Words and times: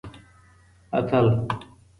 اتل 0.97 1.23